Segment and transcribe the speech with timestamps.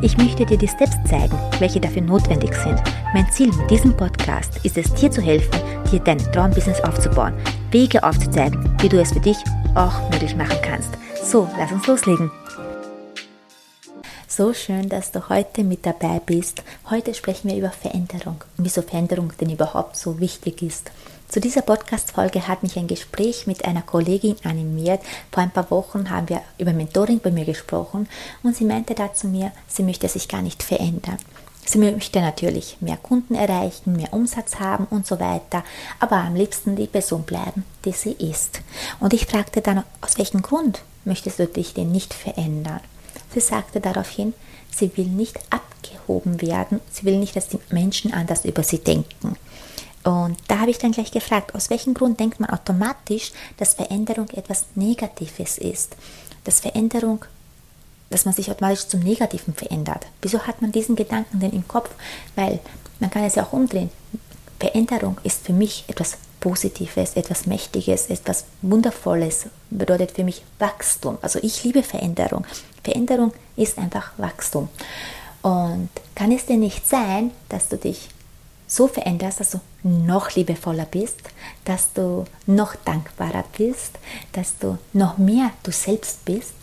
[0.00, 2.80] Ich möchte dir die Steps zeigen, welche dafür notwendig sind.
[3.12, 7.34] Mein Ziel mit diesem Podcast ist es, dir zu helfen, dir dein Traumbusiness aufzubauen,
[7.72, 9.36] Wege aufzuzeigen, wie du es für dich
[9.74, 10.90] auch möglich machen kannst.
[11.24, 12.30] So, lass uns loslegen.
[14.28, 16.62] So schön, dass du heute mit dabei bist.
[16.90, 20.92] Heute sprechen wir über Veränderung und wieso Veränderung denn überhaupt so wichtig ist.
[21.28, 25.02] Zu dieser Podcast-Folge hat mich ein Gespräch mit einer Kollegin animiert.
[25.30, 28.08] Vor ein paar Wochen haben wir über Mentoring bei mir gesprochen
[28.42, 31.18] und sie meinte da zu mir, sie möchte sich gar nicht verändern.
[31.66, 35.64] Sie möchte natürlich mehr Kunden erreichen, mehr Umsatz haben und so weiter,
[36.00, 38.62] aber am liebsten die Person bleiben, die sie ist.
[38.98, 42.80] Und ich fragte dann, aus welchem Grund möchtest du dich denn nicht verändern?
[43.34, 44.32] Sie sagte daraufhin,
[44.74, 49.36] sie will nicht abgehoben werden, sie will nicht, dass die Menschen anders über sie denken.
[50.04, 54.28] Und da habe ich dann gleich gefragt, aus welchem Grund denkt man automatisch, dass Veränderung
[54.30, 55.96] etwas Negatives ist?
[56.44, 57.24] Dass Veränderung,
[58.10, 60.06] dass man sich automatisch zum Negativen verändert.
[60.22, 61.90] Wieso hat man diesen Gedanken denn im Kopf?
[62.36, 62.60] Weil
[63.00, 63.90] man kann es ja auch umdrehen.
[64.58, 71.18] Veränderung ist für mich etwas Positives, etwas Mächtiges, etwas Wundervolles, bedeutet für mich Wachstum.
[71.20, 72.46] Also ich liebe Veränderung.
[72.82, 74.68] Veränderung ist einfach Wachstum.
[75.42, 78.08] Und kann es denn nicht sein, dass du dich
[78.68, 81.18] so veränderst, dass du noch liebevoller bist,
[81.64, 83.98] dass du noch dankbarer bist,
[84.32, 86.54] dass du noch mehr du selbst bist.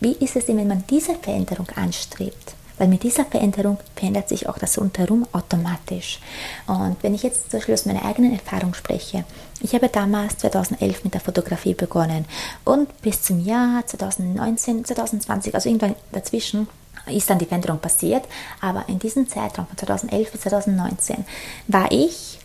[0.00, 2.54] Wie ist es denn, wenn man diese Veränderung anstrebt?
[2.78, 6.20] Weil mit dieser Veränderung verändert sich auch das Rundherum automatisch.
[6.66, 9.24] Und wenn ich jetzt zum Beispiel aus meiner eigenen Erfahrung spreche,
[9.60, 12.26] ich habe damals 2011 mit der Fotografie begonnen
[12.64, 16.68] und bis zum Jahr 2019, 2020, also irgendwann dazwischen,
[17.08, 18.24] ist dann die Veränderung passiert.
[18.60, 21.24] Aber in diesem Zeitraum von 2011 bis 2019
[21.68, 22.38] war ich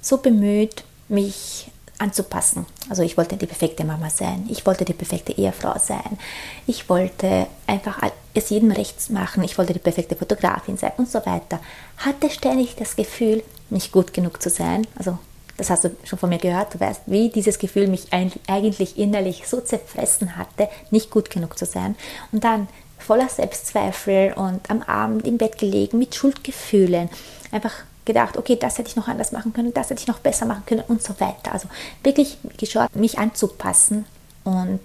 [0.00, 1.70] so bemüht, mich
[2.02, 2.66] anzupassen.
[2.90, 6.18] Also ich wollte die perfekte Mama sein, ich wollte die perfekte Ehefrau sein,
[6.66, 8.00] ich wollte einfach
[8.34, 11.60] es jedem recht machen, ich wollte die perfekte Fotografin sein und so weiter.
[11.98, 14.86] Hatte ständig das Gefühl, nicht gut genug zu sein.
[14.96, 15.16] Also
[15.56, 19.46] das hast du schon von mir gehört, du weißt, wie dieses Gefühl mich eigentlich innerlich
[19.46, 21.94] so zerfressen hatte, nicht gut genug zu sein.
[22.32, 22.68] Und dann
[23.02, 27.08] voller Selbstzweifel und am Abend im Bett gelegen mit Schuldgefühlen.
[27.50, 27.74] Einfach
[28.04, 30.64] gedacht, okay, das hätte ich noch anders machen können, das hätte ich noch besser machen
[30.66, 31.52] können und so weiter.
[31.52, 31.68] Also
[32.02, 34.06] wirklich geschaut, mich anzupassen.
[34.44, 34.80] Und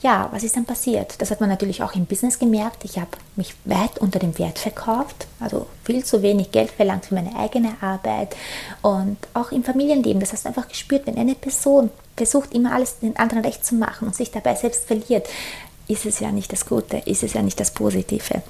[0.00, 1.20] ja, was ist dann passiert?
[1.20, 2.84] Das hat man natürlich auch im Business gemerkt.
[2.84, 7.14] Ich habe mich weit unter dem Wert verkauft, also viel zu wenig Geld verlangt für
[7.14, 8.34] meine eigene Arbeit
[8.80, 10.20] und auch im Familienleben.
[10.20, 13.74] Das hast du einfach gespürt, wenn eine Person versucht, immer alles den anderen recht zu
[13.74, 15.26] machen und sich dabei selbst verliert,
[15.88, 18.42] ist es ja nicht das Gute, ist es ja nicht das Positive.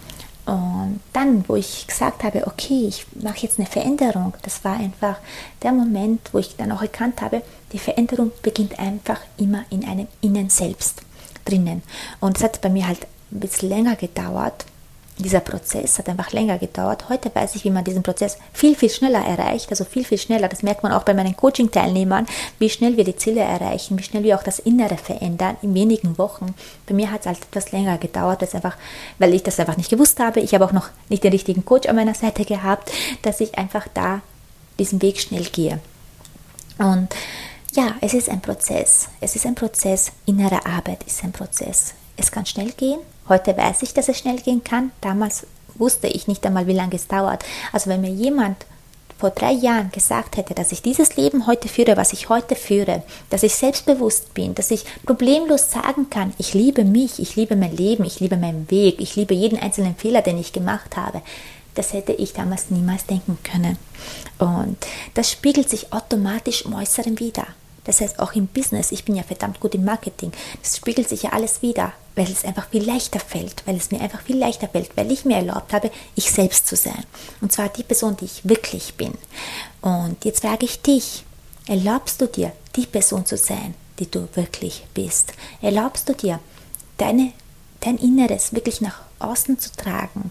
[0.47, 5.17] Und dann, wo ich gesagt habe, okay, ich mache jetzt eine Veränderung, das war einfach
[5.63, 10.07] der Moment, wo ich dann auch erkannt habe, die Veränderung beginnt einfach immer in einem
[10.21, 11.01] Innen selbst
[11.47, 11.83] drinnen.
[12.21, 14.67] Und es hat bei mir halt ein bisschen länger gedauert,
[15.19, 17.09] dieser Prozess hat einfach länger gedauert.
[17.09, 19.71] Heute weiß ich, wie man diesen Prozess viel, viel schneller erreicht.
[19.71, 20.49] Also viel, viel schneller.
[20.49, 22.27] Das merkt man auch bei meinen Coaching-Teilnehmern,
[22.59, 26.19] wie schnell wir die Ziele erreichen, wie schnell wir auch das Innere verändern in wenigen
[26.19, 26.55] Wochen.
[26.87, 28.77] Bei mir hat es halt etwas länger gedauert, das einfach,
[29.19, 30.41] weil ich das einfach nicht gewusst habe.
[30.41, 32.91] Ich habe auch noch nicht den richtigen Coach an meiner Seite gehabt,
[33.23, 34.21] dass ich einfach da
[34.79, 35.81] diesen Weg schnell gehe.
[36.79, 37.09] Und
[37.75, 39.09] ja, es ist ein Prozess.
[39.21, 40.11] Es ist ein Prozess.
[40.27, 41.95] Innere Arbeit ist ein Prozess.
[42.17, 44.93] Es kann schnell gehen, Heute weiß ich, dass es schnell gehen kann.
[45.01, 47.43] Damals wusste ich nicht einmal, wie lange es dauert.
[47.73, 48.57] Also wenn mir jemand
[49.19, 53.03] vor drei Jahren gesagt hätte, dass ich dieses Leben heute führe, was ich heute führe,
[53.31, 57.75] dass ich selbstbewusst bin, dass ich problemlos sagen kann, ich liebe mich, ich liebe mein
[57.75, 61.23] Leben, ich liebe meinen Weg, ich liebe jeden einzelnen Fehler, den ich gemacht habe,
[61.75, 63.79] das hätte ich damals niemals denken können.
[64.39, 64.77] Und
[65.15, 67.47] das spiegelt sich automatisch im Äußeren wieder.
[67.85, 70.33] Das heißt, auch im Business, ich bin ja verdammt gut im Marketing,
[70.63, 74.01] das spiegelt sich ja alles wieder, weil es einfach viel leichter fällt, weil es mir
[74.01, 77.05] einfach viel leichter fällt, weil ich mir erlaubt habe, ich selbst zu sein.
[77.41, 79.15] Und zwar die Person, die ich wirklich bin.
[79.81, 81.25] Und jetzt frage ich dich,
[81.67, 85.33] erlaubst du dir, die Person zu sein, die du wirklich bist?
[85.61, 86.41] Erlaubst du dir,
[86.99, 87.33] deine,
[87.81, 90.31] dein Inneres wirklich nach außen zu tragen?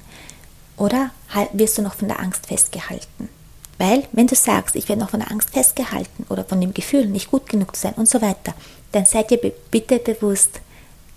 [0.78, 1.12] Oder
[1.52, 3.30] wirst du noch von der Angst festgehalten?
[3.78, 7.08] Weil, wenn du sagst, ich werde noch von der Angst festgehalten oder von dem Gefühl,
[7.08, 8.54] nicht gut genug zu sein und so weiter,
[8.92, 10.62] dann seid ihr bitte bewusst,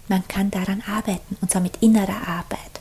[0.08, 2.76] man kann daran arbeiten und zwar mit innerer Arbeit.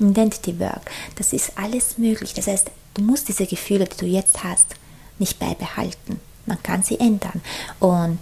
[0.00, 0.90] Identity Work.
[1.16, 2.34] Das ist alles möglich.
[2.34, 4.74] Das heißt, du musst diese Gefühle, die du jetzt hast,
[5.18, 6.20] nicht beibehalten.
[6.46, 7.40] Man kann sie ändern.
[7.78, 8.18] Und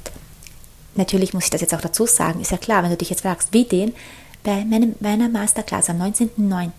[0.94, 3.22] natürlich muss ich das jetzt auch dazu sagen, ist ja klar, wenn du dich jetzt
[3.22, 3.94] fragst, wie den,
[4.42, 6.70] bei meinem, meiner Masterclass am 19.09.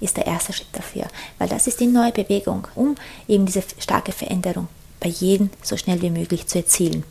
[0.00, 1.06] ist der erste Schritt dafür,
[1.38, 2.94] weil das ist die neue Bewegung, um
[3.26, 4.68] eben diese starke Veränderung
[5.00, 7.04] bei jedem so schnell wie möglich zu erzielen.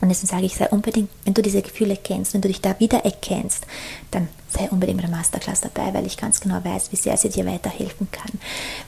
[0.00, 2.78] Und deswegen sage ich, sei unbedingt, wenn du diese Gefühle kennst, wenn du dich da
[2.80, 3.66] wieder erkennst,
[4.10, 7.28] dann sei unbedingt bei der Masterclass dabei, weil ich ganz genau weiß, wie sehr sie
[7.28, 8.30] dir weiterhelfen kann.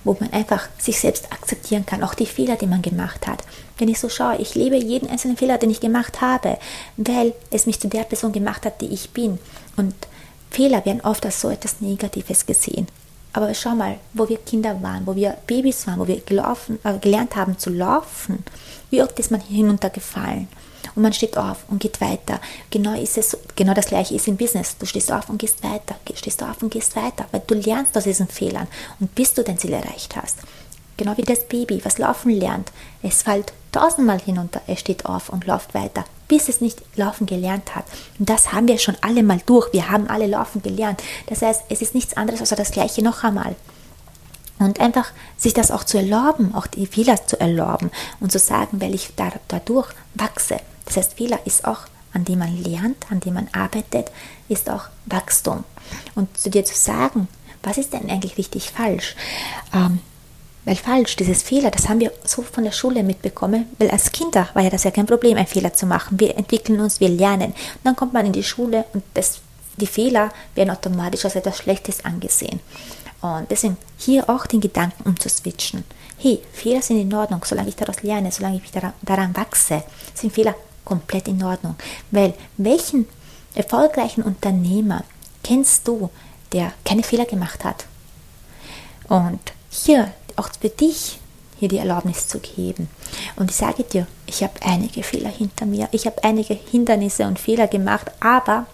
[0.05, 3.44] Wo man einfach sich selbst akzeptieren kann, auch die Fehler, die man gemacht hat.
[3.79, 6.59] Wenn ich so schaue, ich lebe jeden einzelnen Fehler, den ich gemacht habe,
[6.97, 9.38] weil es mich zu der Person gemacht hat, die ich bin.
[9.76, 9.94] Und
[10.50, 12.87] Fehler werden oft als so etwas Negatives gesehen.
[13.35, 16.99] Aber schau mal, wo wir Kinder waren, wo wir Babys waren, wo wir gelaufen, äh,
[16.99, 18.44] gelernt haben zu laufen,
[18.91, 20.49] wie oft ist man hinuntergefallen?
[20.94, 22.40] Und man steht auf und geht weiter.
[22.70, 24.76] Genau, ist es, genau das gleiche ist im Business.
[24.78, 28.04] Du stehst auf und gehst weiter, stehst auf und gehst weiter, weil du lernst aus
[28.04, 28.68] diesen Fehlern
[29.00, 30.38] und bis du dein Ziel erreicht hast.
[30.96, 32.70] Genau wie das Baby, was laufen lernt.
[33.02, 37.74] Es fällt tausendmal hinunter, es steht auf und läuft weiter, bis es nicht laufen gelernt
[37.74, 37.86] hat.
[38.18, 39.72] Und das haben wir schon alle mal durch.
[39.72, 41.02] Wir haben alle laufen gelernt.
[41.26, 43.56] Das heißt, es ist nichts anderes als das Gleiche noch einmal.
[44.58, 47.90] Und einfach sich das auch zu erlauben, auch die Fehler zu erlauben
[48.20, 49.10] und zu sagen, weil ich
[49.48, 50.58] dadurch wachse.
[50.84, 51.81] Das heißt, Fehler ist auch,
[52.12, 54.11] an dem man lernt, an dem man arbeitet,
[54.49, 55.64] ist auch Wachstum.
[56.14, 57.29] Und zu dir zu sagen,
[57.62, 59.14] was ist denn eigentlich richtig falsch?
[59.73, 60.00] Ähm,
[60.64, 64.49] weil falsch, dieses Fehler, das haben wir so von der Schule mitbekommen, weil als Kinder
[64.55, 66.20] war ja das ja kein Problem, einen Fehler zu machen.
[66.20, 67.50] Wir entwickeln uns, wir lernen.
[67.50, 69.40] Und dann kommt man in die Schule und das,
[69.76, 72.61] die Fehler werden automatisch als etwas Schlechtes angesehen.
[73.23, 75.85] Und deswegen hier auch den Gedanken umzuswitchen.
[76.19, 79.82] Hey, Fehler sind in Ordnung, solange ich daraus lerne, solange ich daran, daran wachse,
[80.14, 81.76] sind Fehler komplett in Ordnung.
[82.11, 83.06] Weil welchen
[83.55, 85.05] erfolgreichen Unternehmer
[85.43, 86.11] kennst du,
[86.52, 87.87] der keine Fehler gemacht hat?
[89.08, 89.40] Und
[89.70, 91.19] hier auch für dich
[91.58, 92.88] hier die Erlaubnis zu geben.
[93.37, 95.88] Und ich sage dir, ich habe einige Fehler hinter mir.
[95.93, 98.67] Ich habe einige Hindernisse und Fehler gemacht, aber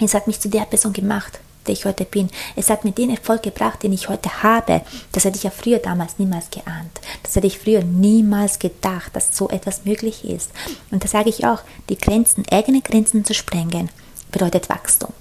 [0.00, 2.30] es hat mich zu der Person gemacht, der ich heute bin.
[2.54, 4.82] Es hat mir den Erfolg gebracht, den ich heute habe.
[5.12, 7.00] Das hätte ich ja früher damals niemals geahnt.
[7.22, 10.50] Das hätte ich früher niemals gedacht, dass so etwas möglich ist.
[10.90, 13.90] Und da sage ich auch, die Grenzen, eigene Grenzen zu sprengen,
[14.32, 15.12] bedeutet Wachstum.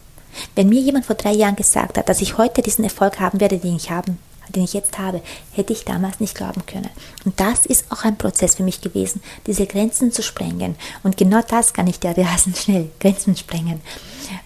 [0.56, 3.58] Wenn mir jemand vor drei Jahren gesagt hat, dass ich heute diesen Erfolg haben werde,
[3.58, 4.18] den ich haben
[4.50, 5.22] den ich jetzt habe,
[5.52, 6.90] hätte ich damals nicht glauben können.
[7.26, 10.76] Und das ist auch ein Prozess für mich gewesen, diese Grenzen zu sprengen.
[11.04, 13.82] Und genau das kann ich dir rasend schnell, Grenzen sprengen.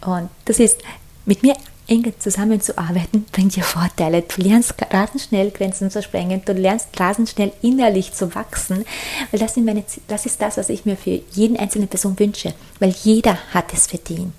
[0.02, 0.80] Und das ist,
[1.26, 1.56] mit mir
[1.90, 4.22] eng zusammenzuarbeiten, bringt dir Vorteile.
[4.22, 8.86] Du lernst rasend schnell Grenzen zu sprengen, du lernst rasend schnell innerlich zu wachsen,
[9.32, 12.54] weil das, sind meine, das ist das, was ich mir für jeden einzelnen Person wünsche,
[12.80, 14.34] weil jeder hat es verdient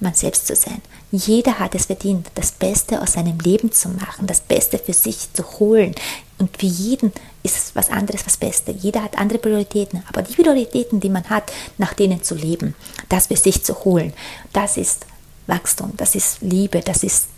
[0.00, 0.80] man selbst zu sein.
[1.10, 5.32] Jeder hat es verdient, das Beste aus seinem Leben zu machen, das Beste für sich
[5.32, 5.94] zu holen.
[6.38, 7.12] Und für jeden
[7.42, 8.72] ist es was anderes, was Beste.
[8.72, 10.02] Jeder hat andere Prioritäten.
[10.08, 12.74] Aber die Prioritäten, die man hat, nach denen zu leben,
[13.08, 14.12] das für sich zu holen,
[14.52, 15.06] das ist
[15.48, 17.28] Wachstum, das ist Liebe, das ist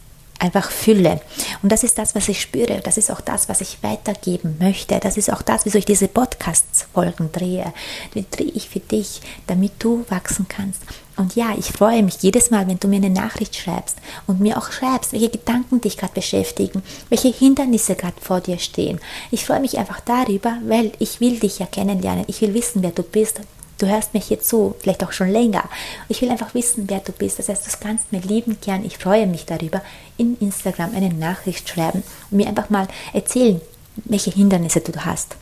[0.40, 1.20] einfach Fülle.
[1.62, 2.80] Und das ist das, was ich spüre.
[2.82, 4.98] Das ist auch das, was ich weitergeben möchte.
[4.98, 7.72] Das ist auch das, wieso ich diese Podcasts-Folgen drehe.
[8.14, 10.82] Die drehe ich für dich, damit du wachsen kannst.
[11.16, 14.56] Und ja, ich freue mich jedes Mal, wenn du mir eine Nachricht schreibst und mir
[14.56, 18.98] auch schreibst, welche Gedanken dich gerade beschäftigen, welche Hindernisse gerade vor dir stehen.
[19.30, 22.25] Ich freue mich einfach darüber, weil ich will dich ja kennenlernen.
[22.28, 23.40] Ich will wissen, wer du bist,
[23.80, 25.64] du hörst mich hier zu, vielleicht auch schon länger.
[26.08, 27.38] Ich will einfach wissen, wer du bist.
[27.38, 29.82] Das heißt, du kannst mir lieben gern, ich freue mich darüber,
[30.16, 33.60] in Instagram eine Nachricht schreiben und mir einfach mal erzählen,
[34.04, 35.37] welche Hindernisse du hast.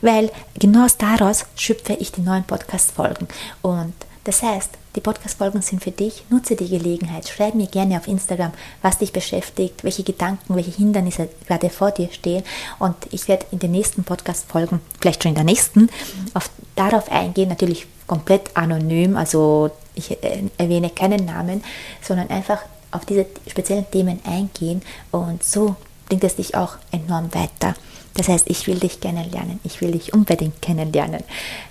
[0.00, 3.28] Weil genau daraus schöpfe ich die neuen Podcast-Folgen.
[3.62, 6.24] Und das heißt, die Podcast-Folgen sind für dich.
[6.30, 7.28] Nutze die Gelegenheit.
[7.28, 12.08] Schreib mir gerne auf Instagram, was dich beschäftigt, welche Gedanken, welche Hindernisse gerade vor dir
[12.12, 12.44] stehen.
[12.78, 15.90] Und ich werde in den nächsten Podcast-Folgen, vielleicht schon in der nächsten,
[16.34, 17.48] auf, darauf eingehen.
[17.48, 21.64] Natürlich komplett anonym, also ich äh, erwähne keinen Namen,
[22.02, 22.60] sondern einfach
[22.90, 24.82] auf diese speziellen Themen eingehen.
[25.10, 27.74] Und so bringt es dich auch enorm weiter.
[28.14, 29.58] Das heißt, ich will dich kennenlernen.
[29.64, 31.24] Ich will dich unbedingt kennenlernen.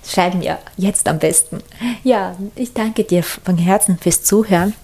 [0.06, 1.62] Schreib mir jetzt am besten.
[2.02, 4.74] Ja, ich danke dir von Herzen fürs Zuhören.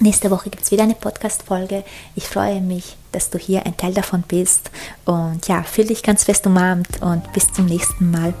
[0.00, 1.84] Nächste Woche gibt es wieder eine Podcast-Folge.
[2.14, 4.70] Ich freue mich, dass du hier ein Teil davon bist.
[5.04, 8.34] Und ja, fühl dich ganz fest umarmt und bis zum nächsten Mal.